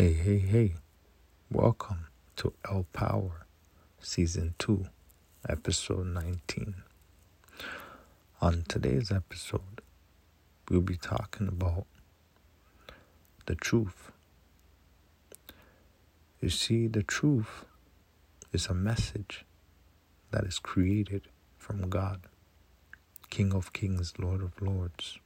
Hey, 0.00 0.12
hey, 0.12 0.38
hey. 0.38 0.74
Welcome 1.50 2.06
to 2.36 2.52
El 2.70 2.86
Power 2.92 3.46
Season 3.98 4.54
2, 4.60 4.86
Episode 5.48 6.06
19. 6.06 6.74
On 8.40 8.62
today's 8.68 9.10
episode, 9.10 9.80
we'll 10.70 10.82
be 10.82 10.96
talking 10.96 11.48
about 11.48 11.86
the 13.46 13.56
truth. 13.56 14.12
You 16.40 16.50
see, 16.50 16.86
the 16.86 17.02
truth 17.02 17.64
is 18.52 18.68
a 18.68 18.74
message 18.74 19.44
that 20.30 20.44
is 20.44 20.60
created 20.60 21.22
from 21.56 21.90
God, 21.90 22.20
King 23.30 23.52
of 23.52 23.72
Kings, 23.72 24.12
Lord 24.16 24.42
of 24.42 24.62
Lords. 24.62 25.18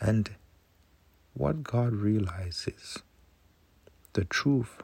And 0.00 0.30
what 1.38 1.62
God 1.62 1.92
realizes, 1.94 2.98
the 4.14 4.24
truth 4.24 4.82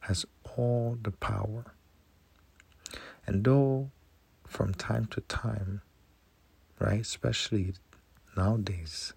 has 0.00 0.26
all 0.56 0.98
the 1.02 1.10
power. 1.12 1.64
And 3.26 3.42
though 3.42 3.90
from 4.46 4.74
time 4.74 5.06
to 5.06 5.22
time, 5.22 5.80
right, 6.78 7.00
especially 7.00 7.72
nowadays, 8.36 9.14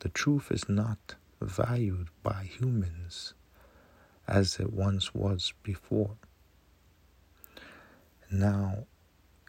the 0.00 0.10
truth 0.10 0.52
is 0.52 0.68
not 0.68 1.14
valued 1.40 2.08
by 2.22 2.42
humans 2.44 3.32
as 4.28 4.60
it 4.60 4.70
once 4.70 5.14
was 5.14 5.54
before. 5.62 6.16
Now, 8.30 8.86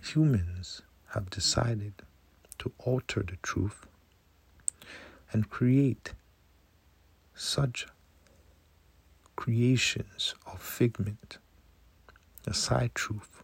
humans 0.02 0.82
have 1.13 1.30
decided 1.30 2.04
to 2.60 2.72
alter 2.80 3.22
the 3.22 3.38
truth 3.44 3.86
and 5.32 5.50
create 5.50 6.14
such 7.34 7.88
creations 9.36 10.34
of 10.46 10.62
figment, 10.62 11.38
a 12.48 12.54
side 12.54 12.96
truth 12.96 13.44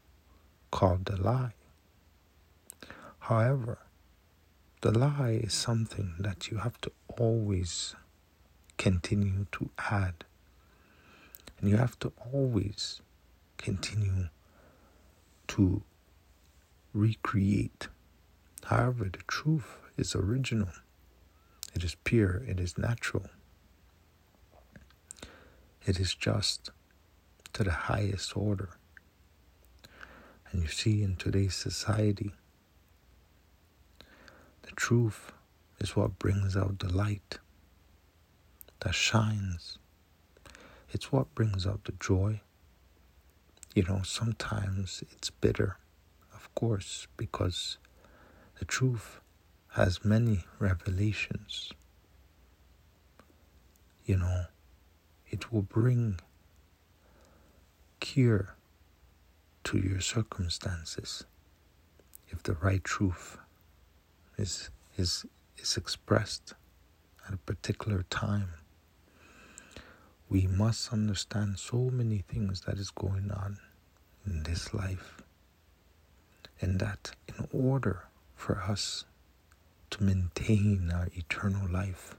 called 0.72 1.06
the 1.06 1.22
lie. 1.22 1.54
However, 3.20 3.80
the 4.82 4.98
lie 4.98 5.40
is 5.44 5.54
something 5.54 6.16
that 6.20 6.50
you 6.50 6.58
have 6.58 6.80
to 6.82 6.92
always 7.18 7.96
continue 8.78 9.46
to 9.52 9.70
add. 9.78 10.24
And 11.60 11.70
you 11.70 11.78
have 11.78 12.00
to 12.00 12.12
always 12.34 13.02
continue 13.58 14.30
to 15.50 15.84
recreate. 16.94 17.90
However, 18.64 19.06
the 19.06 19.24
truth 19.28 19.78
is 19.98 20.16
original. 20.16 20.70
It 21.74 21.84
is 21.84 21.96
pure, 21.96 22.44
it 22.48 22.60
is 22.60 22.78
natural. 22.78 23.26
It 25.86 26.00
is 26.00 26.14
just 26.14 26.70
to 27.54 27.64
the 27.64 27.72
highest 27.72 28.36
order. 28.38 28.70
And 30.52 30.62
you 30.62 30.68
see, 30.68 31.02
in 31.02 31.16
today's 31.16 31.56
society, 31.56 32.32
the 34.64 34.72
truth 34.76 35.32
is 35.80 35.96
what 35.96 36.20
brings 36.20 36.56
out 36.56 36.80
the 36.80 36.92
light 36.92 37.40
that 38.82 38.94
shines. 38.94 39.78
It's 40.92 41.12
what 41.12 41.34
brings 41.34 41.66
out 41.66 41.86
the 41.86 41.94
joy. 41.94 42.42
You 43.74 43.84
know, 43.84 44.02
sometimes 44.04 45.04
it's 45.12 45.30
bitter, 45.30 45.78
of 46.36 46.54
course, 46.54 47.08
because 47.16 47.78
the 48.60 48.66
truth 48.66 49.22
has 49.72 50.04
many 50.04 50.44
revelations. 50.60 51.72
You 54.06 54.18
know, 54.18 54.46
it 55.30 55.52
will 55.52 55.62
bring 55.62 56.20
cure 58.02 58.56
to 59.64 59.78
your 59.78 60.02
circumstances 60.02 61.24
if 62.30 62.44
the 62.44 62.54
right 62.54 62.84
truth 62.84 63.38
is 64.38 64.70
is 64.98 65.26
is 65.58 65.78
expressed 65.78 66.54
at 67.28 67.34
a 67.34 67.38
particular 67.38 68.04
time 68.10 68.50
we 70.30 70.48
must 70.48 70.92
understand 70.92 71.60
so 71.60 71.90
many 71.92 72.24
things 72.28 72.62
that 72.62 72.78
is 72.78 72.90
going 72.90 73.30
on 73.32 73.60
in 74.26 74.44
this 74.44 74.74
life 74.74 75.22
and 76.60 76.80
that 76.80 77.12
in 77.28 77.48
order 77.52 78.08
for 78.36 78.62
us 78.62 79.06
to 79.92 80.04
maintain 80.04 80.92
our 80.94 81.10
eternal 81.14 81.70
life. 81.70 82.16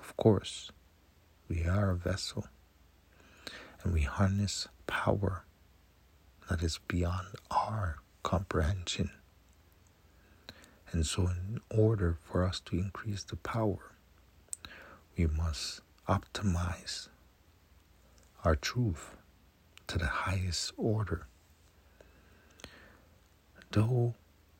Of 0.00 0.16
course, 0.16 0.70
we 1.48 1.64
are 1.64 1.90
a 1.90 1.96
vessel 1.96 2.46
and 3.82 3.92
we 3.92 4.02
harness 4.02 4.68
power 4.86 5.44
that 6.48 6.62
is 6.62 6.78
beyond 6.86 7.28
our 7.50 7.96
comprehension. 8.22 9.10
And 10.92 11.06
so, 11.06 11.22
in 11.28 11.60
order 11.70 12.18
for 12.24 12.44
us 12.44 12.60
to 12.66 12.76
increase 12.76 13.22
the 13.22 13.36
power, 13.36 13.92
we 15.16 15.26
must 15.26 15.80
optimize 16.08 17.08
our 18.44 18.56
truth 18.56 19.16
to 19.86 19.98
the 19.98 20.06
highest 20.06 20.72
order. 20.76 21.26
Though 23.70 24.14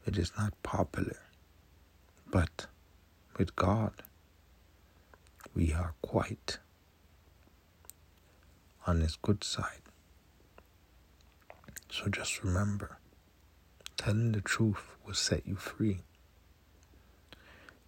it 0.06 0.16
is 0.16 0.32
not 0.38 0.54
popular, 0.62 1.18
but 2.30 2.66
with 3.36 3.56
God, 3.56 3.92
we 5.54 5.72
are 5.72 5.94
quite 6.02 6.58
on 8.86 9.00
His 9.00 9.16
good 9.16 9.42
side. 9.42 9.82
So 11.90 12.08
just 12.08 12.44
remember, 12.44 12.98
telling 13.96 14.32
the 14.32 14.40
truth 14.40 14.96
will 15.04 15.14
set 15.14 15.46
you 15.46 15.56
free. 15.56 16.00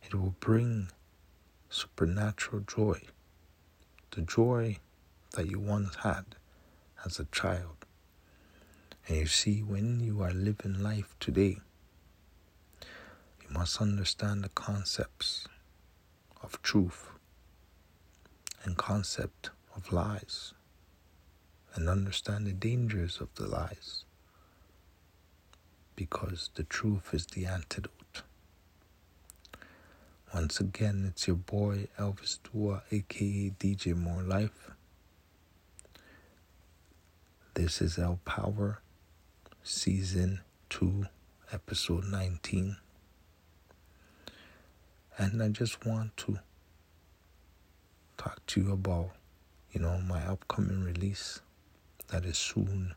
It 0.02 0.14
will 0.14 0.34
bring 0.41 0.88
supernatural 1.70 2.62
joy, 2.62 3.00
the 4.10 4.22
joy 4.22 4.78
that 5.34 5.47
you 5.47 5.58
once 5.60 5.94
had 6.02 6.25
as 7.04 7.19
a 7.19 7.25
child. 7.26 7.86
And 9.08 9.19
you 9.19 9.26
see, 9.26 9.62
when 9.62 10.00
you 10.00 10.22
are 10.22 10.32
living 10.32 10.82
life 10.82 11.14
today, 11.20 11.58
must 13.52 13.80
understand 13.80 14.42
the 14.42 14.48
concepts 14.50 15.46
of 16.42 16.60
truth 16.62 17.10
and 18.64 18.76
concept 18.76 19.50
of 19.76 19.92
lies 19.92 20.54
and 21.74 21.88
understand 21.88 22.46
the 22.46 22.52
dangers 22.52 23.20
of 23.20 23.28
the 23.34 23.46
lies 23.46 24.04
because 25.96 26.50
the 26.54 26.62
truth 26.64 27.10
is 27.12 27.26
the 27.26 27.44
antidote. 27.44 28.22
Once 30.34 30.58
again, 30.60 31.04
it's 31.06 31.26
your 31.26 31.36
boy 31.36 31.88
Elvis 31.98 32.38
Dua, 32.50 32.82
aka 32.90 33.52
DJ 33.58 33.94
More 33.94 34.22
Life. 34.22 34.70
This 37.52 37.82
is 37.82 37.98
El 37.98 38.19
Power, 38.24 38.80
Season 39.62 40.40
2, 40.70 41.04
Episode 41.52 42.04
19. 42.04 42.76
And 45.19 45.43
I 45.43 45.49
just 45.49 45.84
want 45.84 46.17
to 46.19 46.39
talk 48.17 48.45
to 48.47 48.61
you 48.62 48.73
about, 48.73 49.11
you 49.71 49.81
know, 49.81 49.99
my 49.99 50.25
upcoming 50.25 50.83
release 50.84 51.41
that 52.09 52.25
is 52.25 52.39
soon 52.39 52.95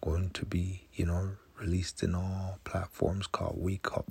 going 0.00 0.30
to 0.30 0.44
be, 0.44 0.88
you 0.94 1.06
know, 1.06 1.36
released 1.60 2.02
in 2.02 2.14
all 2.14 2.58
platforms 2.64 3.26
called 3.26 3.56
Wake 3.58 3.92
Up. 3.96 4.10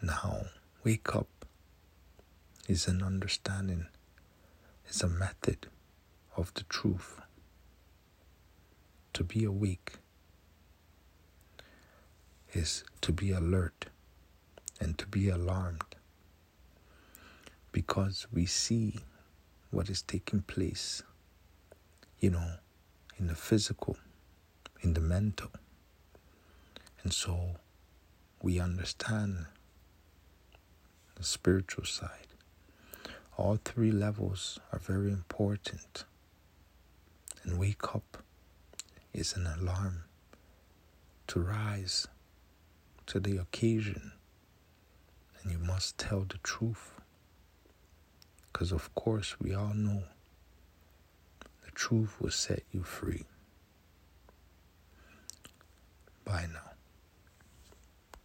Now, 0.00 0.46
Wake 0.82 1.14
Up 1.14 1.28
is 2.68 2.88
an 2.88 3.02
understanding, 3.02 3.86
it's 4.86 5.02
a 5.02 5.08
method 5.08 5.68
of 6.36 6.52
the 6.54 6.64
truth. 6.64 7.20
To 9.14 9.22
be 9.22 9.44
awake 9.44 9.92
is 12.52 12.82
to 13.02 13.12
be 13.12 13.30
alert 13.30 13.86
and 14.82 14.98
to 14.98 15.06
be 15.06 15.28
alarmed 15.28 15.94
because 17.70 18.26
we 18.32 18.44
see 18.44 18.96
what 19.70 19.88
is 19.88 20.02
taking 20.02 20.42
place, 20.42 21.04
you 22.18 22.30
know, 22.30 22.54
in 23.16 23.28
the 23.28 23.36
physical, 23.36 23.96
in 24.80 24.94
the 24.94 25.00
mental. 25.00 25.50
And 27.04 27.12
so 27.12 27.56
we 28.42 28.58
understand 28.58 29.46
the 31.14 31.22
spiritual 31.22 31.84
side. 31.84 32.34
All 33.38 33.60
three 33.64 33.92
levels 33.92 34.58
are 34.72 34.80
very 34.80 35.12
important. 35.12 36.04
And 37.44 37.56
wake 37.56 37.94
up 37.94 38.18
is 39.12 39.36
an 39.36 39.46
alarm 39.46 40.04
to 41.28 41.40
rise 41.40 42.08
to 43.06 43.20
the 43.20 43.36
occasion 43.36 44.12
and 45.42 45.52
you 45.52 45.58
must 45.58 45.98
tell 45.98 46.20
the 46.20 46.38
truth. 46.42 46.92
Because, 48.52 48.72
of 48.72 48.94
course, 48.94 49.36
we 49.40 49.54
all 49.54 49.74
know 49.74 50.02
the 51.64 51.70
truth 51.72 52.20
will 52.20 52.30
set 52.30 52.62
you 52.72 52.82
free. 52.82 53.24
Bye 56.24 56.48
now. 56.52 56.71